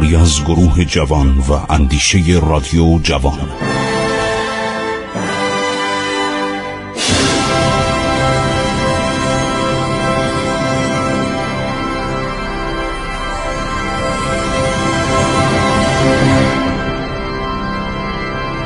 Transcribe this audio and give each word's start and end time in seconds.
کاری 0.00 0.16
از 0.16 0.44
گروه 0.44 0.84
جوان 0.84 1.38
و 1.38 1.72
اندیشه 1.72 2.18
رادیو 2.42 2.98
جوان. 3.02 3.38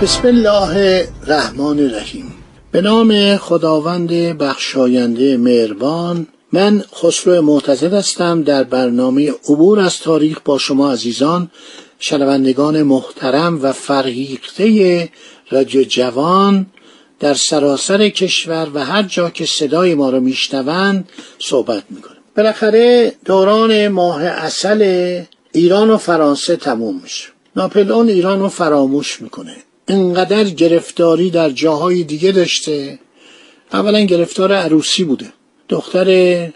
بسم 0.03 0.27
الله 0.29 1.09
الرحمن 1.23 1.79
الرحیم. 1.79 2.33
به 2.73 2.81
نام 2.81 3.37
خداوند 3.37 4.11
بخشاینده 4.39 5.37
مهربان 5.37 6.27
من 6.55 6.85
خسرو 6.95 7.43
معتزد 7.43 7.95
هستم 7.95 8.43
در 8.43 8.65
برنامه 8.65 9.31
عبور 9.31 9.81
از 9.81 9.99
تاریخ 9.99 10.39
با 10.45 10.59
شما 10.59 10.93
عزیزان 10.93 11.51
شنوندگان 11.99 12.83
محترم 12.83 13.63
و 13.63 13.73
فرهیخته 13.73 15.09
رادیو 15.51 15.85
جوان 15.85 16.67
در 17.21 17.35
سراسر 17.35 18.09
کشور 18.09 18.69
و 18.75 18.85
هر 18.85 19.03
جا 19.03 19.31
که 19.31 19.47
صدای 19.47 19.95
ما 19.95 20.11
رو 20.11 20.21
میشنوند 20.21 21.09
صحبت 21.39 21.85
می‌کنم 21.91 22.17
بالاخره 22.37 23.13
دوران 23.25 23.89
ماه 23.89 24.23
اصل 24.25 24.83
ایران 25.53 25.91
و 25.91 25.97
فرانسه 25.97 26.57
تموم 26.57 27.01
میشه. 27.03 27.29
ناپلئون 27.57 28.09
ایران 28.09 28.41
رو 28.41 28.49
فراموش 28.49 29.23
می‌کنه. 29.23 29.57
انقدر 29.89 30.45
گرفتاری 30.45 31.31
در 31.31 31.51
جاهای 31.51 32.05
دیگه 32.05 32.33
داشته. 32.33 32.99
اولا 33.73 34.01
گرفتار 34.01 34.53
عروسی 34.53 35.05
بوده. 35.05 35.27
دختر 35.69 36.09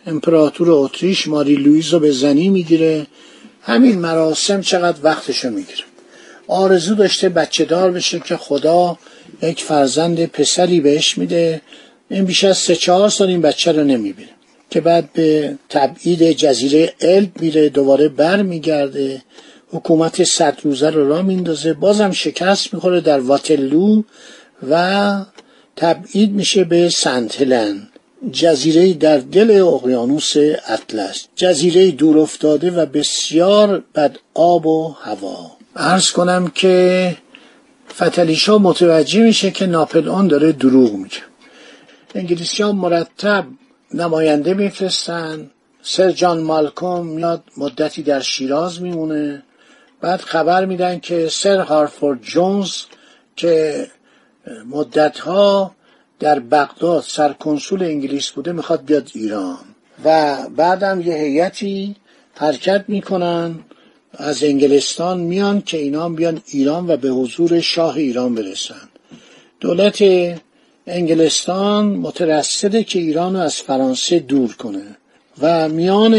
امپراتور 0.07 0.71
اتریش 0.71 1.29
ماری 1.29 1.55
لویز 1.55 1.89
رو 1.89 1.99
به 1.99 2.11
زنی 2.11 2.49
می‌گیره. 2.49 3.07
همین 3.63 3.99
مراسم 3.99 4.61
چقدر 4.61 4.99
وقتشو 5.03 5.51
می‌گیره. 5.51 5.85
آرزو 6.49 6.95
داشته 6.95 7.29
بچه 7.29 7.65
دار 7.65 7.91
بشه 7.91 8.21
که 8.21 8.37
خدا 8.37 8.99
یک 9.43 9.63
فرزند 9.63 10.27
پسری 10.27 10.81
بهش 10.81 11.19
میده. 11.19 11.61
این 12.11 12.25
بیش 12.25 12.45
از 12.45 12.59
سه 12.59 12.77
چهار 12.77 13.09
سال 13.09 13.29
این 13.29 13.41
بچه 13.41 13.73
رو 13.73 13.85
نمی‌بینه. 13.85 14.29
که 14.71 14.81
بعد 14.81 15.13
به 15.13 15.59
تبعید 15.69 16.33
جزیره 16.33 16.95
الب 17.01 17.41
میره 17.41 17.69
دوباره 17.69 18.09
بر 18.09 18.43
میگرده. 18.43 19.23
حکومت 19.71 20.25
صد 20.25 20.59
روزه 20.63 20.91
رو 20.91 21.09
را 21.09 21.23
میندازه. 21.23 21.73
بازم 21.73 22.11
شکست 22.11 22.75
می‌خوره 22.75 23.01
در 23.01 23.21
واتلو 23.21 24.03
و 24.71 25.25
تبعید 25.77 26.33
میشه 26.33 26.65
به 26.65 26.89
سنت 26.89 27.41
هلن. 27.41 27.88
جزیره 28.33 28.95
در 28.95 29.19
دل 29.19 29.51
اقیانوس 29.61 30.37
اطلس 30.67 31.29
جزیره 31.37 31.91
دور 31.91 32.19
افتاده 32.19 32.71
و 32.71 32.87
بسیار 32.87 33.83
بد 33.95 34.17
آب 34.35 34.67
و 34.67 34.89
هوا. 34.89 35.51
عرض 35.77 36.11
کنم 36.11 36.49
که 36.55 37.17
فتلیشا 37.95 38.59
متوجه 38.59 39.23
میشه 39.23 39.51
که 39.51 39.67
ناپلئون 39.67 40.29
داره 40.29 40.53
دروغ 40.53 40.93
میگه. 40.93 41.17
انگلیسی 42.15 42.63
ها 42.63 42.73
مرتب 42.73 43.45
نماینده 43.95 44.55
میفرستن. 44.55 45.51
سر 45.83 46.11
جان 46.11 46.41
مالکوم 46.41 47.07
میاد 47.07 47.45
مدتی 47.57 48.03
در 48.03 48.21
شیراز 48.21 48.83
میمونه. 48.83 49.43
بعد 50.01 50.21
خبر 50.21 50.65
میدن 50.65 50.99
که 50.99 51.29
سر 51.29 51.59
هارفورد 51.61 52.23
جونز 52.23 52.73
که 53.37 53.87
مدتها 54.67 55.75
در 56.21 56.39
بغداد 56.39 57.03
سرکنسول 57.03 57.83
انگلیس 57.83 58.31
بوده 58.31 58.53
می‌خواد 58.53 58.85
بیاد 58.85 59.11
ایران. 59.15 59.59
و 60.05 60.37
بعدم 60.57 61.01
یه 61.01 61.15
هیئتی 61.15 61.97
حرکت 62.35 62.85
می‌کنن 62.89 63.59
از 64.13 64.45
انگلستان 64.45 65.21
میان 65.21 65.63
که 65.63 65.79
اینا 65.79 66.09
بیان 66.09 66.41
ایران 66.47 66.91
و 66.91 66.97
به 66.97 67.09
حضور 67.09 67.61
شاه 67.61 67.97
ایران 67.97 68.35
برسن. 68.35 68.89
دولت 69.61 70.05
انگلستان 70.87 71.85
مترصده 71.85 72.85
که 72.85 72.99
ایران 72.99 73.35
رو 73.35 73.41
از 73.41 73.55
فرانسه 73.57 74.19
دور 74.19 74.55
کنه. 74.55 74.97
و 75.41 75.69
میان 75.69 76.15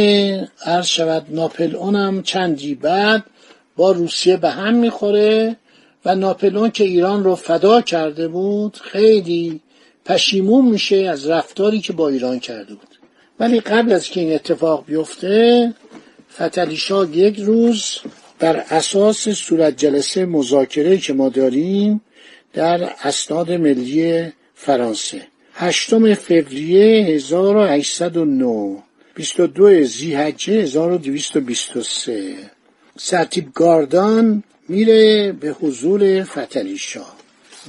عرض 0.66 0.86
شود 0.86 1.26
ناپلئون 1.30 1.96
هم 1.96 2.24
چندی 2.24 2.76
بعد 2.76 3.24
با 3.76 3.92
روسیه 3.92 4.38
به 4.38 4.50
هم 4.50 4.74
می‌خوره 4.74 5.56
و 6.06 6.16
ناپلون 6.16 6.70
که 6.72 6.84
ایران 6.84 7.24
رو 7.24 7.36
فدا 7.36 7.81
کرده 7.81 8.28
بود 8.28 8.78
خیلی 8.78 9.62
پشیمون 10.09 10.66
میشه 10.66 10.96
از 10.96 11.28
رفتاری 11.28 11.81
که 11.81 11.94
با 11.94 12.09
ایران 12.09 12.40
کرده 12.40 12.74
بود. 12.74 13.00
ولی 13.40 13.59
قبل 13.59 13.94
از 13.94 14.08
که 14.08 14.20
این 14.20 14.34
اتفاق 14.34 14.86
بیفته 14.86 15.74
فتلیشا 16.34 17.06
یک 17.06 17.40
روز 17.40 18.00
بر 18.40 18.66
اساس 18.69 19.30
صورت 19.30 19.78
جلسه 19.78 20.25
مذاکره 20.25 20.98
که 20.98 21.14
ما 21.14 21.30
داریم 21.30 22.02
در 22.53 22.90
اسناد 23.03 23.52
ملی 23.52 24.31
فرانسه. 24.56 25.22
هشتم 25.53 26.14
فوریه 26.14 27.06
1809 27.06 28.84
22 29.16 29.84
زیحجه 29.84 30.53
1223 30.53 32.34
سرتیب 32.98 33.53
گاردان 33.53 34.44
میره 34.69 35.31
به 35.31 35.50
حضور 35.50 36.24
فتلیشا 36.24 37.19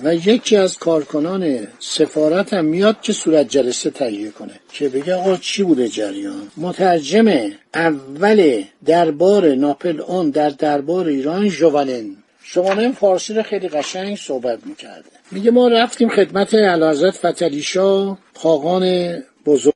و 0.05 0.15
یکی 0.15 0.57
از 0.57 0.79
کارکنان 0.79 1.69
سفارت 1.79 2.53
هم 2.53 2.65
میاد 2.65 3.01
که 3.01 3.13
صورت 3.13 3.49
جلسه 3.49 3.91
تهیه 3.91 4.31
کنه 4.31 4.61
که 4.73 4.89
بگه 4.89 5.15
آقا 5.15 5.37
چی 5.37 5.63
بوده 5.63 5.89
جریان؟ 5.89 6.51
مترجم 6.57 7.51
اول 7.75 8.63
دربار 8.85 9.55
ناپل 9.55 10.01
اون 10.01 10.31
در 10.31 10.51
دربار 10.51 11.07
ایران 11.07 11.49
جوالن 11.49 12.17
شمانه 12.43 12.93
فارسی 12.93 13.35
رو 13.35 13.43
خیلی 13.43 13.69
قشنگ 13.69 14.17
صحبت 14.17 14.67
می‌کرده. 14.67 15.11
میگه 15.31 15.51
ما 15.51 15.69
رفتیم 15.69 16.09
خدمت 16.09 16.55
علازت 16.55 17.11
فتلیشا 17.11 18.17
خاقان 18.35 19.15
بزرگ. 19.47 19.73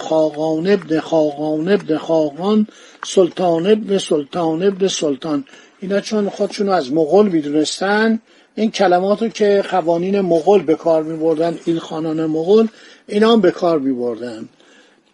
خاقان 0.00 0.66
ابن 0.70 1.00
خاقان 1.00 1.72
ابن 1.72 1.96
خاقان 1.96 2.66
سلطان 3.04 3.66
ابن 3.66 3.98
سلطان 3.98 4.62
ابن 4.62 4.88
سلطان. 4.88 5.44
اینا 5.80 6.00
چون 6.00 6.28
خودشون 6.28 6.68
از 6.68 6.92
مغول 6.92 7.28
می‌دونستن 7.28 8.20
این 8.54 8.70
کلمات 8.70 9.22
رو 9.22 9.28
که 9.28 9.64
قوانین 9.70 10.20
مغول 10.20 10.62
به 10.62 10.74
کار 10.74 11.02
می 11.02 11.16
بردن 11.16 11.58
این 11.64 11.78
خانان 11.78 12.26
مغول 12.26 12.68
اینا 13.06 13.32
هم 13.32 13.40
به 13.40 13.50
کار 13.50 13.78
می 13.78 13.92
بردن 13.92 14.48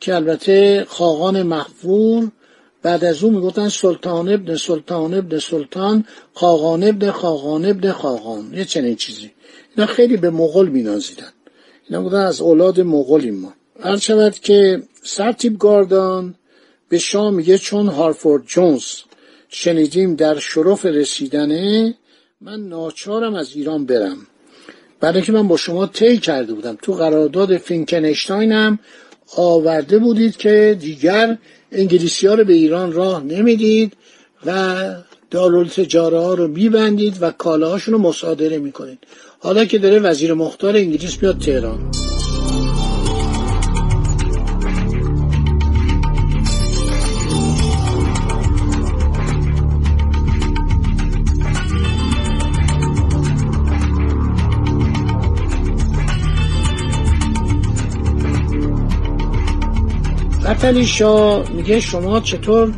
که 0.00 0.14
البته 0.14 0.84
خاقان 0.88 1.42
مخفور 1.42 2.30
بعد 2.82 3.04
از 3.04 3.24
اون 3.24 3.34
می‌گفتن 3.34 3.68
سلطان 3.68 4.28
ابن 4.28 4.56
سلطان 4.56 5.14
ابن 5.14 5.38
سلطان 5.38 6.04
خاقان 6.34 6.84
ابن 6.84 7.10
خاقان 7.10 7.64
ابن 7.64 7.92
خاقان. 7.92 8.54
یه 8.54 8.64
چنین 8.64 8.96
چیزی. 8.96 9.30
اینا 9.76 9.86
خیلی 9.86 10.16
به 10.16 10.30
مغول 10.30 10.68
مینازیدن. 10.68 11.32
اینا 11.88 12.02
بودن 12.02 12.20
از 12.20 12.40
اولاد 12.40 12.80
مغولیم 12.80 13.34
ما. 13.34 13.54
هر 13.80 13.96
شود 13.96 14.34
که 14.34 14.82
سرتیب 15.02 15.58
گاردان 15.58 16.34
به 16.88 16.98
شام 16.98 17.34
میگه 17.34 17.58
چون 17.58 17.86
هارفورد 17.88 18.42
جونز 18.46 18.84
شنیدیم 19.48 20.14
در 20.14 20.38
شرف 20.38 20.86
رسیدنه 20.86 21.94
من 22.40 22.60
ناچارم 22.60 23.34
از 23.34 23.56
ایران 23.56 23.86
برم. 23.86 24.16
برای 25.00 25.14
اینکه 25.14 25.32
من 25.32 25.48
با 25.48 25.56
شما 25.56 25.86
طی 25.86 26.18
کرده 26.18 26.54
بودم 26.54 26.78
تو 26.82 26.92
قرارداد 26.92 27.56
فینکنشتاین 27.56 28.52
هم 28.52 28.78
آورده 29.36 29.98
بودید 29.98 30.36
که 30.36 30.76
دیگر 30.80 31.38
انگلیسی 31.72 32.26
ها 32.26 32.34
رو 32.34 32.44
به 32.44 32.52
ایران 32.52 32.92
راه 32.92 33.24
نمی‌دید 33.24 33.92
و 34.46 34.76
دارالتجاره 35.30 36.18
ها 36.18 36.34
رو 36.34 36.48
میبندید 36.48 37.16
و 37.20 37.30
کالاهاشون 37.30 37.94
رو 37.94 38.00
مصادره 38.00 38.58
می‌کنید. 38.58 38.98
حالا 39.38 39.64
که 39.64 39.78
داره 39.78 39.98
وزیر 39.98 40.34
مختار 40.34 40.76
انگلیس 40.76 41.22
میاد 41.22 41.38
تهران. 41.38 41.90
فتلی 60.58 60.86
شا 60.86 61.42
میگه 61.42 61.80
شما 61.80 62.20
چطور 62.20 62.74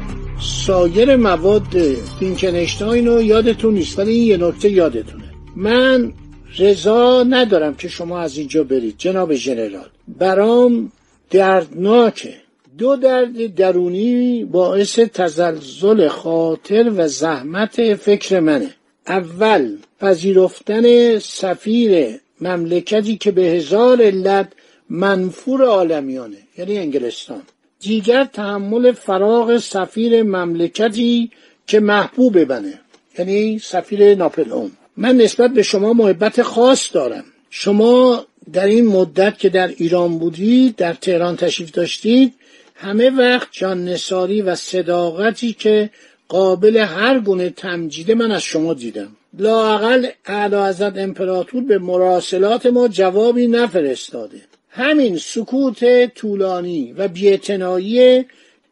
سایر 0.67 1.17
مواد 1.17 1.77
فینکنشتاین 2.19 3.07
رو 3.07 3.23
یادتون 3.23 3.75
نیست 3.75 3.99
ولی 3.99 4.13
این 4.13 4.27
یه 4.27 4.37
نکته 4.37 4.71
یادتونه. 4.71 5.25
من 5.57 6.13
رضا 6.59 7.23
ندارم 7.23 7.75
که 7.75 7.89
شما 7.89 8.21
از 8.21 8.39
اینجا 8.39 8.65
برید 8.65 8.95
جناب 8.99 9.35
ژنرال 9.35 9.89
برام 10.09 10.93
دردناکه. 11.31 12.35
دو 12.79 12.97
درد 12.97 13.55
درونی 13.55 14.45
باعث 14.45 14.99
تزلزل 14.99 16.09
خاطر 16.09 16.93
و 16.97 17.09
زحمت 17.09 17.95
فکر 17.95 18.41
منه. 18.41 18.75
اول 19.07 19.77
پذیرفتن 20.01 21.19
سفیر 21.19 22.21
مملکتی 22.41 23.17
که 23.17 23.31
به 23.31 23.43
هزار 23.43 24.03
علت 24.03 24.53
منفور 24.91 25.65
عالمیانه 25.65 26.39
یعنی 26.59 26.79
انگلستان. 26.79 27.43
دیگر 27.81 28.25
تحمل 28.25 28.93
فراغ 28.93 29.59
سفیر 29.59 30.23
مملکتی 30.23 31.31
که 31.67 31.81
محبوب 31.81 32.45
بنه 32.45 32.81
یعنی 33.19 33.59
سفیر 33.59 34.15
ناپلئون. 34.15 34.71
من 34.97 35.17
نسبت 35.17 35.51
به 35.51 35.63
شما 35.63 35.93
محبت 35.93 36.43
خاص 36.43 36.95
دارم. 36.95 37.25
شما 37.51 38.27
در 38.53 38.67
این 38.67 38.87
مدت 38.87 39.39
که 39.39 39.49
در 39.49 39.69
ایران 39.69 40.19
بودید 40.19 40.77
در 40.77 40.95
تهران 40.95 41.37
تشریف 41.37 41.71
داشتید 41.71 42.35
همه 42.75 43.11
وقت 43.11 43.49
جان 43.53 43.85
نساری 43.85 44.43
و 44.43 44.55
صداقتی 44.55 45.53
که 45.53 45.91
قابل 46.29 46.77
هر 46.77 47.21
گونه 47.21 47.51
تمجیده 47.51 48.15
من 48.15 48.31
از 48.31 48.43
شما 48.43 48.75
دیدم. 48.75 49.17
لاقل 49.39 50.07
اعلی 50.27 51.01
امپراتور 51.01 51.63
به 51.63 51.79
مراسلات 51.79 52.67
ما 52.67 52.89
جوابی 52.89 53.47
نفرستاده. 53.47 54.41
همین 54.71 55.17
سکوت 55.17 56.07
طولانی 56.15 56.93
و 56.93 57.09
بیعتنایی 57.09 58.25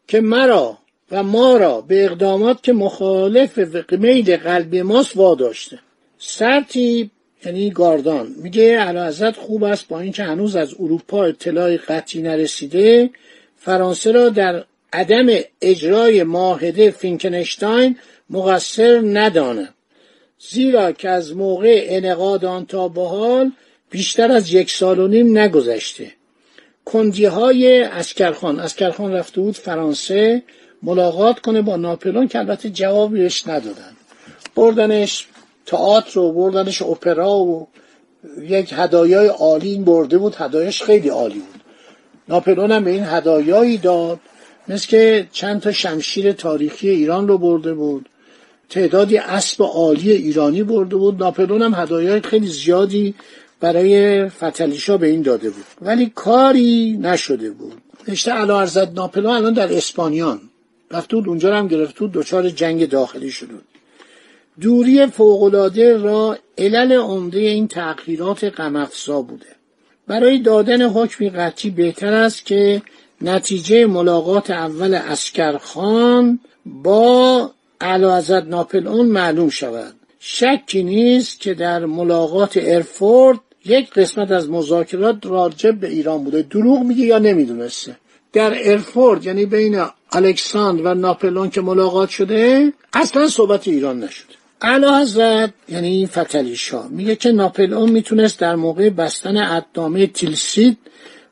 که 0.07 0.21
مرا 0.21 0.77
و 1.11 1.23
ما 1.23 1.57
را 1.57 1.81
به 1.81 2.05
اقدامات 2.05 2.63
که 2.63 2.73
مخالف 2.73 3.59
میل 3.91 4.37
قلبی 4.37 4.81
ماست 4.81 5.17
واداشته. 5.17 5.79
سرتیب 6.17 7.09
یعنی 7.45 7.69
گاردان 7.69 8.35
میگه 8.37 8.85
حضرت 9.07 9.35
خوب 9.35 9.63
است 9.63 9.87
با 9.87 9.99
اینکه 9.99 10.23
هنوز 10.23 10.55
از 10.55 10.73
اروپا 10.79 11.23
اطلاع 11.23 11.77
قطعی 11.77 12.21
نرسیده. 12.21 13.09
فرانسه 13.57 14.11
را 14.11 14.29
در 14.29 14.63
عدم 14.93 15.27
اجرای 15.61 16.23
معاهده 16.23 16.91
فینکنشتاین 16.91 17.97
مقصر 18.29 19.01
ندانه 19.03 19.69
زیرا 20.49 20.91
که 20.91 21.09
از 21.09 21.35
موقع 21.35 21.85
انعقاد 21.89 22.45
آن 22.45 22.65
تا 22.65 22.87
به 22.87 23.07
حال 23.07 23.51
بیشتر 23.89 24.31
از 24.31 24.53
یک 24.53 24.71
سال 24.71 24.99
و 24.99 25.07
نیم 25.07 25.37
نگذشته. 25.37 26.11
کندی 26.85 27.25
های 27.25 27.83
اسکرخان 27.83 28.59
اسکرخان 28.59 29.13
رفته 29.13 29.41
بود 29.41 29.55
فرانسه 29.55 30.43
ملاقات 30.83 31.39
کنه 31.39 31.61
با 31.61 31.75
ناپلون 31.75 32.27
که 32.27 32.39
البته 32.39 32.69
جوابی 32.69 33.19
بهش 33.19 33.47
ندادن. 33.47 33.95
بردنش 34.55 35.27
تئاتر 35.65 36.11
رو 36.13 36.31
بردنش 36.31 36.81
اپرا 36.81 37.37
و 37.37 37.67
یک 38.41 38.73
هدایای 38.77 39.27
عالی 39.27 39.77
برده 39.77 40.17
بود 40.17 40.35
هدایش 40.37 40.83
خیلی 40.83 41.09
عالی 41.09 41.39
بود. 41.39 41.61
ناپلون 42.29 42.71
هم 42.71 42.83
به 42.83 42.91
این 42.91 43.03
هدایایی 43.03 43.77
داد 43.77 44.19
مثل 44.67 44.87
که 44.87 45.27
چند 45.31 45.61
تا 45.61 45.71
شمشیر 45.71 46.31
تاریخی 46.31 46.89
ایران 46.89 47.27
رو 47.27 47.37
برده 47.37 47.73
بود 47.73 48.09
تعدادی 48.69 49.17
اسب 49.17 49.63
عالی 49.63 50.11
ایرانی 50.11 50.63
برده 50.63 50.95
بود. 50.95 51.19
ناپلون 51.19 51.61
هم 51.61 51.73
هدایای 51.73 52.21
خیلی 52.21 52.47
زیادی 52.47 53.15
برای 53.59 54.29
فتلیشا 54.29 54.97
به 54.97 55.07
این 55.07 55.21
داده 55.21 55.49
بود. 55.49 55.65
ولی 55.81 56.11
کاری 56.15 56.97
نشده 57.01 57.51
بود. 57.51 57.81
نشته 58.07 58.31
علا 58.31 58.59
ارزد 58.59 58.91
ناپلون 58.95 59.35
الان 59.35 59.53
در 59.53 59.73
اسپانیان. 59.73 60.39
رفته 60.91 61.15
بود 61.15 61.27
اونجا 61.27 61.57
هم 61.57 61.67
گرفته 61.67 61.99
بود 61.99 62.11
دچار 62.11 62.49
جنگ 62.49 62.89
داخلی 62.89 63.31
شده 63.31 63.53
بود 63.53 63.65
دوری 64.61 65.07
فوقالعاده 65.07 65.97
را 65.97 66.37
علل 66.57 66.91
عمده 66.91 67.39
این 67.39 67.67
تغییرات 67.67 68.43
غمافزا 68.43 69.21
بوده. 69.21 69.45
برای 70.07 70.39
دادن 70.39 70.81
حکمی 70.81 71.29
قطعی 71.29 71.71
بهتر 71.71 72.13
است 72.13 72.45
که 72.45 72.81
نتیجه 73.21 73.85
ملاقات 73.85 74.49
اول 74.49 74.93
اسکرخان 74.93 76.39
با 76.65 77.51
اعلیحضرت 77.81 78.43
ناپلئون 78.43 79.05
معلوم 79.05 79.49
شود. 79.49 79.93
شکی 80.19 80.83
نیست 80.83 81.39
که 81.39 81.53
در 81.53 81.85
ملاقات 81.85 82.59
ارفورد 82.61 83.39
یک 83.65 83.89
قسمت 83.93 84.31
از 84.31 84.49
مذاکرات 84.49 85.25
راجب 85.25 85.75
به 85.79 85.87
ایران 85.87 86.23
بوده. 86.23 86.41
دروغ 86.41 86.79
میگه 86.79 87.05
یا 87.05 87.19
نمی‌دونسته؟ 87.19 87.95
در 88.33 88.71
ارفورد 88.71 89.25
یعنی 89.25 89.45
بین 89.45 89.85
الکساندر 90.11 90.83
و 90.83 90.93
ناپلون 90.93 91.49
که 91.49 91.61
ملاقات 91.61 92.09
شده 92.09 92.73
اصلا 92.93 93.27
صحبت 93.27 93.67
ایران 93.67 93.99
نشده. 93.99 94.33
اعلی 94.61 94.85
حضرت 95.01 95.53
یعنی 95.69 96.05
فتلی 96.05 96.57
میگه 96.89 97.15
که 97.15 97.31
ناپلئون 97.31 97.89
می‌تونست 97.89 98.39
در 98.39 98.55
موقع 98.55 98.89
بستن 98.89 99.37
ادنامه 99.37 100.07
تیلسید 100.07 100.77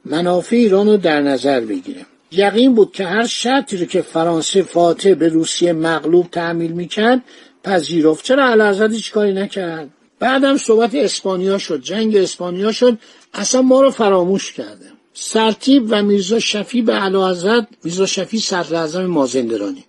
منافع 0.06 0.56
ایران 0.56 0.88
رو 0.88 0.98
در 0.98 1.22
نظر 1.22 1.60
بگیره. 1.60 2.06
یقین 2.32 2.76
بود 2.76 2.92
که 2.92 3.06
هر 3.06 3.26
شرطی 3.26 3.78
رو 3.78 3.86
که 3.86 4.02
فرانسه 4.02 4.62
فاتح 4.62 5.14
به 5.14 5.28
روسیه 5.28 5.74
مغلوب 5.74 6.28
تحمیل 6.32 6.72
می‌کرد 6.72 7.22
پذیرفت. 7.64 8.26
چرا 8.26 8.46
اعلی 8.46 8.96
هیچ 8.96 9.12
کاری 9.12 9.34
نکرد؟ 9.34 9.90
بعدم 10.20 10.58
صحبت 10.58 10.96
اسپانیا 10.96 11.58
شد 11.58 11.82
جنگ 11.82 12.16
اسپانیا 12.16 12.72
شد. 12.72 12.98
اصلا 13.34 13.62
ما 13.62 13.82
رو 13.82 13.92
فراموش 13.92 14.54
کرده. 14.54 14.86
سرتیب 15.14 15.88
و 15.90 16.04
میرزا 16.04 16.40
شفی 16.40 16.82
به 16.82 16.94
اعلی 16.94 17.66
میرزا 17.84 18.06
شفی 18.06 18.40
صدر 18.40 19.06
مازندرانی. 19.06 19.84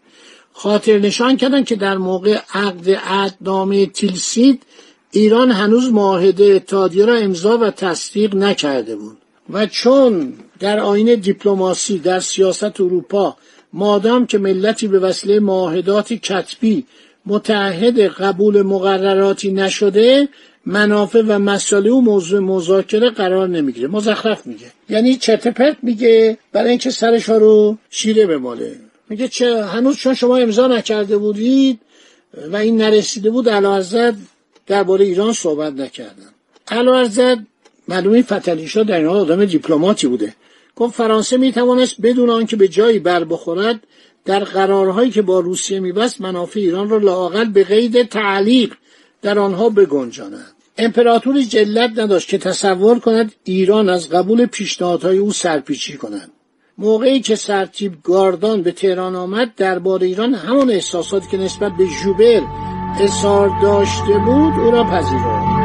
خاطر 0.53 0.99
نشان 0.99 1.37
کردن 1.37 1.65
که 1.65 1.77
در 1.77 1.97
موقع 1.97 2.39
عقد 2.55 2.91
عهدنامه 2.91 3.87
تیلسید 3.87 4.63
ایران 5.11 5.51
هنوز 5.51 5.93
معاهده 5.93 6.45
اتحادیه 6.45 7.05
را 7.05 7.15
امضا 7.15 7.59
و 7.59 7.71
تصدیق 7.71 8.35
نکرده 8.35 8.97
بود. 8.97 9.17
و 9.51 9.67
چون 9.67 10.33
در 10.61 10.81
آین 10.81 11.15
دیپلماسی 11.15 11.99
در 11.99 12.21
سیاست 12.21 12.81
اروپا 12.81 13.37
مادام 13.73 14.27
که 14.27 14.39
ملتی 14.39 14.89
به 14.89 14.99
وسیله 14.99 15.41
معاهدات 15.41 16.13
کتبی 16.13 16.87
متعهد 17.27 18.01
قبول 18.01 18.63
مقرراتی 18.63 19.53
نشده 19.53 20.29
منافع 20.67 21.23
و 21.29 21.39
مسائل 21.39 21.87
او 21.87 22.03
موضوع 22.03 22.41
مذاکره 22.41 23.11
قرار 23.11 23.49
نمی‌گیره. 23.49 23.89
مزخرف 23.89 24.47
میگه. 24.47 24.67
یعنی 24.89 25.17
چتپت 25.17 25.77
میگه 25.83 26.39
برای 26.53 26.71
اینکه 26.71 26.91
سرش 26.91 27.29
رو 27.29 27.79
شیره 27.91 28.27
بماله. 28.27 28.77
میگه 29.09 29.29
چه 29.29 29.65
هنوز 29.65 29.97
چون 29.97 30.15
شما 30.15 30.37
امضا 30.37 30.67
نکرده 30.67 31.19
بودید 31.19 31.81
و 32.53 32.57
این 32.57 32.77
نرسیده 32.77 33.31
بود 33.31 33.45
در 33.45 34.15
درباره 34.67 35.05
ایران 35.05 35.33
صحبت 35.33 35.73
نکردن. 35.73 36.29
علاوه 36.69 37.37
معلومه 37.89 38.23
فتلیشا 38.23 38.83
در 38.83 38.99
این 38.99 39.07
آدم 39.07 39.45
دیپلماتی 39.45 40.07
بوده. 40.07 40.35
گفت 40.77 40.95
فرانسه 40.95 41.37
می‌توانست 41.37 42.01
بدون 42.03 42.31
آنکه 42.31 42.57
به 42.57 42.69
جایی 42.69 42.99
بر 42.99 43.25
بخورد 43.25 43.81
در 44.29 44.45
قرارهایی 44.45 45.11
که 45.11 45.23
با 45.23 45.41
روسیه 45.41 45.81
میبست 45.81 46.21
منافع 46.21 46.61
ایران 46.61 46.89
را 46.89 46.97
لاقل 46.97 47.45
به 47.45 47.65
قید 47.65 48.03
تعلیق 48.03 48.73
در 49.23 49.39
آنها 49.39 49.69
بگنجاند. 49.69 50.53
امپراتوری 50.79 51.45
جلت 51.45 51.99
نداشت 51.99 52.29
که 52.29 52.39
تصور 52.39 52.99
کند 52.99 53.33
ایران 53.45 53.89
از 53.89 54.09
قبول 54.09 54.47
پیشنهادهای 54.47 55.19
او 55.19 55.33
سرپیچی 55.33 55.97
کند. 55.97 56.31
موقعی 56.79 57.21
که 57.21 57.37
سرتیب 57.37 57.93
گاردان 58.03 58.63
به 58.63 58.73
تهران 58.73 59.17
آمد 59.17 59.55
درباره 59.55 60.07
ایران 60.07 60.35
همان 60.35 60.71
احساساتی 60.71 61.29
که 61.31 61.37
نسبت 61.37 61.73
به 61.79 61.87
ژوبر 62.03 62.43
اظهار 63.01 63.61
داشته 63.63 64.19
بود 64.19 64.55
او 64.55 64.71
را 64.71 64.85
پذیرفت. 64.85 65.58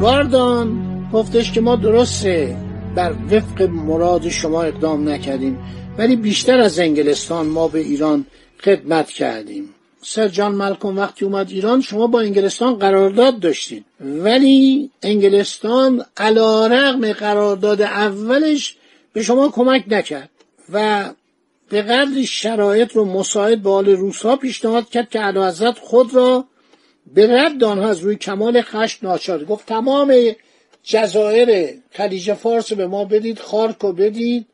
گاردان 0.00 0.94
گفتش 1.12 1.52
که 1.52 1.60
ما 1.60 1.76
درسته 1.76 2.56
بر 2.94 3.14
وفق 3.30 3.62
مراد 3.62 4.28
شما 4.28 4.62
اقدام 4.62 5.08
نکردیم 5.08 5.58
ولی 5.98 6.16
بیشتر 6.16 6.60
از 6.60 6.78
انگلستان 6.78 7.46
ما 7.46 7.68
به 7.68 7.78
ایران 7.78 8.26
خدمت 8.64 9.10
کردیم. 9.10 9.74
سر 10.02 10.28
جان 10.28 10.54
ملکم 10.54 10.98
وقتی 10.98 11.24
اومد 11.24 11.50
ایران 11.50 11.80
شما 11.80 12.06
با 12.06 12.20
انگلستان 12.20 12.74
قرارداد 12.74 13.40
داشتید. 13.40 13.84
ولی 14.00 14.90
انگلستان 15.02 16.04
علا 16.16 16.66
رقم 16.66 17.12
قرارداد 17.12 17.82
اولش 17.82 18.76
به 19.12 19.22
شما 19.22 19.48
کمک 19.48 19.84
نکرد 19.88 20.30
و 20.72 21.04
به 21.68 21.82
قدر 21.82 22.22
شرایط 22.22 22.92
رو 22.92 23.04
مساعد 23.04 23.62
به 23.62 23.70
حال 23.70 23.88
روسها 23.88 24.36
پیشنهاد 24.36 24.88
کرد 24.88 25.10
که 25.10 25.22
حضرت 25.22 25.78
خود 25.78 26.14
را 26.14 26.44
به 27.14 27.26
رد 27.26 27.64
آنها 27.64 27.88
از 27.88 28.00
روی 28.00 28.16
کمال 28.16 28.62
خشم 28.62 29.06
ناچار 29.06 29.44
گفت 29.44 29.66
تمام 29.66 30.14
جزایر 30.82 31.74
خلیج 31.90 32.32
فارس 32.32 32.72
به 32.72 32.86
ما 32.86 33.04
بدید 33.04 33.38
خارک 33.38 33.76
رو 33.80 33.92
بدید 33.92 34.46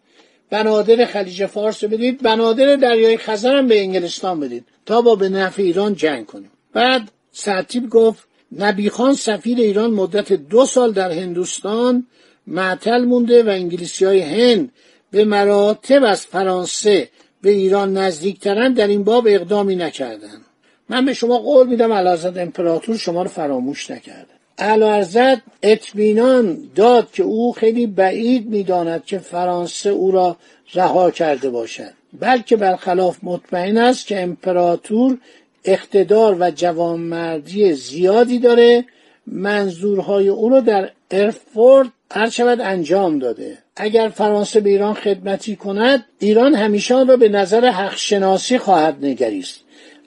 بنادر 0.51 1.05
خلیج 1.05 1.47
فارس 1.47 1.85
بدید 1.85 2.23
بنادر 2.23 2.77
دریای 2.77 3.17
خزر 3.17 3.63
به 3.63 3.81
انگلستان 3.81 4.41
بدید 4.41 4.65
تا 4.87 5.03
با 5.03 5.15
به 5.15 5.29
نفع 5.29 5.63
ایران 5.63 5.95
جنگ 5.95 6.27
کنیم. 6.27 6.51
بعد 6.73 7.11
سرتیب 7.33 7.89
گفت 7.89 8.29
نبی 8.59 8.91
خان 8.91 9.15
سفیر 9.15 9.59
ایران 9.59 9.91
مدت 9.91 10.33
دو 10.33 10.67
سال 10.67 10.93
در 10.93 11.11
هندوستان 11.11 12.07
معطل 12.47 13.05
مونده 13.05 13.43
و 13.43 13.49
انگلیسی 13.49 14.05
های 14.05 14.21
هند 14.21 14.73
به 15.11 15.25
مراتب 15.25 16.05
از 16.05 16.27
فرانسه 16.27 17.09
به 17.43 17.51
ایران 17.51 17.97
نزدیکترن 17.97 18.73
در 18.73 18.87
این 18.87 19.05
باب 19.05 19.27
اقدامی 19.29 19.77
نکردن 19.77 20.45
من 20.91 21.05
به 21.05 21.15
شما 21.15 21.39
قول 21.39 21.67
میدم 21.67 21.93
علازد 21.93 22.39
امپراتور 22.39 22.97
شما 22.97 23.23
رو 23.23 23.29
فراموش 23.29 23.91
نکرده. 23.91 24.27
ارزد 24.59 25.43
اطمینان 25.63 26.59
داد 26.75 27.13
که 27.13 27.23
او 27.23 27.53
خیلی 27.53 27.87
بعید 27.87 28.47
می‌داند 28.47 29.05
که 29.05 29.19
فرانسه 29.19 29.91
او 29.91 30.11
را 30.11 30.37
رها 30.75 31.11
کرده 31.11 31.51
باشد. 31.51 31.93
بلکه 32.21 32.57
برخلاف 32.57 33.19
مطمئن 33.23 33.79
است 33.79 34.07
که 34.07 34.23
امپراتور 34.23 35.19
اقتدار 35.65 36.37
و 36.41 36.51
جوانمردی 36.51 37.73
زیادی 37.73 38.39
داره. 38.39 38.85
منظورهای 39.27 40.29
او 40.29 40.49
را 40.49 40.61
در 40.61 40.91
ارفورد 41.11 41.89
هر 42.13 42.29
شود 42.29 42.61
انجام 42.61 43.19
داده. 43.19 43.59
اگر 43.77 44.09
فرانسه 44.09 44.61
به 44.61 44.71
ایران 44.71 44.95
خدمتی 44.95 45.57
کند 45.57 46.05
ایران 46.19 46.55
همیشه 46.55 47.05
را 47.05 47.17
به 47.17 47.29
نظر 47.29 47.67
حق 47.71 47.97
شناسی 47.97 48.59
خواهد 48.59 49.05
نگریست. 49.05 49.61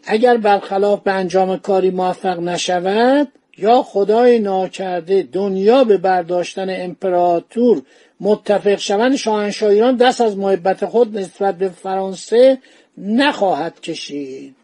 اگر 0.05 0.38
برخلاف 0.38 1.01
به 1.01 1.12
انجام 1.12 1.57
کاری 1.57 1.89
موفق 1.89 2.39
نشود 2.39 3.27
یا 3.57 3.83
خدای 3.83 4.39
ناکرده 4.39 5.27
دنیا 5.31 5.83
به 5.83 5.98
برداشتن 5.98 6.67
امپراتور 6.69 7.81
متفق 8.19 8.75
شوند 8.75 9.15
شاهنشاه 9.15 9.69
ایران 9.69 9.95
دست 9.95 10.22
از 10.22 10.38
محبت 10.38 10.86
خود 10.86 11.17
نسبت 11.17 11.57
به 11.57 11.69
فرانسه 11.69 12.57
نخواهد 12.98 13.81
کشید. 13.81 14.55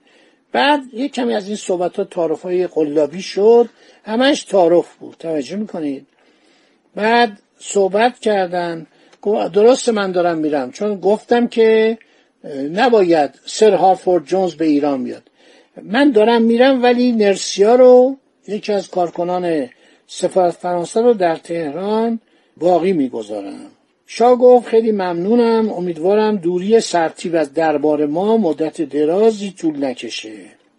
بعد 0.52 0.82
یک 0.94 1.14
کمی 1.14 1.34
از 1.34 1.48
این 1.48 1.56
صحبت 1.56 1.98
ها 1.98 2.04
تعارف 2.04 2.42
های 2.42 2.68
قلابی 2.68 3.22
شد. 3.22 3.70
همش 4.06 4.44
تعارف 4.44 4.96
بود. 4.96 5.16
توجه 5.20 5.56
می‌کنید؟ 5.56 6.08
بعد 6.96 7.40
صحبت 7.60 8.20
کردن. 8.20 8.88
درست 9.54 9.90
من 9.90 10.12
دارم 10.12 10.38
میرم. 10.38 10.72
چون 10.72 11.00
گفتم 11.00 11.48
که 11.48 11.98
نباید 12.74 13.30
سر 13.46 13.74
هارفورد 13.74 14.26
جونز 14.26 14.56
به 14.56 14.66
ایران 14.66 15.04
بیاد. 15.04 15.24
من 15.84 16.12
دارم 16.12 16.42
میرم 16.42 16.84
ولی 16.84 17.12
نرسیا 17.12 17.76
رو 17.76 18.18
یکی 18.48 18.74
از 18.74 18.90
کارکنان 18.90 19.70
سفارت 20.08 20.54
فرانسه 20.54 21.02
رو 21.02 21.14
در 21.14 21.36
تهران 21.36 22.20
باقی 22.58 22.94
می‌گذارم. 22.94 23.66
شاه 24.08 24.36
گفت 24.36 24.68
خیلی 24.68 24.92
ممنونم 24.92 25.72
امیدوارم 25.72 26.36
دوری 26.36 26.80
سرتیب 26.80 27.36
از 27.36 27.54
دربار 27.54 28.06
ما 28.06 28.38
مدت 28.38 28.82
درازی 28.82 29.52
طول 29.52 29.86
نکشه. 29.86 30.34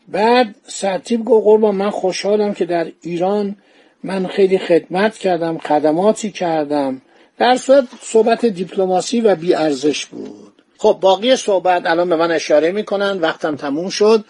بعد 0.09 0.55
سرتیب 0.67 1.25
گفت 1.25 1.45
قربان 1.45 1.75
من 1.75 1.91
خوشحالم 1.91 2.55
که 2.55 2.65
در 2.65 2.93
ایران 3.03 3.57
من 4.05 4.27
خیلی 4.27 4.59
خدمت 4.59 5.19
کردم 5.19 5.59
خدماتی 5.59 6.31
کردم. 6.31 7.03
در 7.39 7.57
صورت 7.57 7.85
صحبت 8.03 8.47
دیپلماسی 8.47 9.21
و 9.21 9.35
بیارزش 9.35 10.07
بود. 10.07 10.50
خب 10.83 10.99
باقی 11.01 11.37
صحبت 11.37 11.87
الان 11.87 12.09
به 12.09 12.17
من 12.17 12.31
اشاره 12.31 12.73
می‌کنن 12.73 13.19
وقتم 13.21 13.57
تموم 13.57 13.89
شد. 13.89 14.25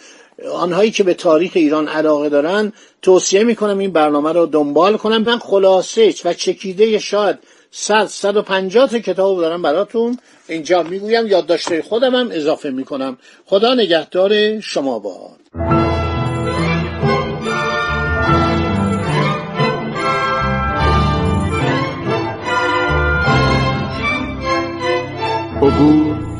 آنهایی 0.53 0.91
که 0.91 1.03
به 1.03 1.15
تاریخ 1.15 1.53
ایران 1.55 1.89
علاقه 1.89 2.29
دارن 2.29 2.73
توصیه 3.03 3.45
می‌کنم 3.45 3.79
این 3.79 3.93
برنامه 3.93 4.33
رو 4.33 4.47
دنبال 4.47 4.97
کنم. 4.97 5.23
من 5.23 5.39
خلاصه 5.39 6.15
و 6.25 6.35
چکیده 6.35 6.99
شاید 6.99 7.39
صد 7.71 8.07
صد 8.07 8.37
و 8.37 8.43
کتاب 8.99 9.41
دارم 9.41 9.63
براتون. 9.63 10.19
اینجا 10.49 10.83
می‌گویم 10.83 11.27
یادداشته 11.27 11.83
خودم 11.83 12.15
هم 12.15 12.29
اضافه 12.33 12.71
می‌کنم. 12.71 13.19
خدا 13.47 13.75
نگهدار 13.75 14.61
شما 14.61 14.99
باد. 14.99 15.41
عبور 25.63 26.40